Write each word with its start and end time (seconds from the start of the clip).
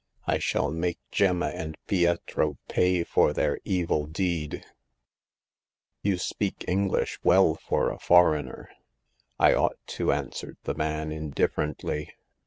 "I 0.25 0.39
shall 0.39 0.71
make 0.71 0.97
Gemma 1.11 1.49
and 1.49 1.77
Pietro 1.85 2.57
pay 2.67 3.03
for 3.03 3.33
their 3.33 3.59
evil 3.63 4.07
deed!"" 4.07 4.65
You 6.01 6.17
speak 6.17 6.65
English 6.67 7.19
well 7.23 7.53
for 7.67 7.91
a 7.91 7.99
foreigner."" 7.99 8.71
I 9.39 9.53
ought 9.53 9.77
to," 9.97 10.11
answered 10.11 10.57
the 10.63 10.73
man, 10.73 11.11
indifferently. 11.11 12.13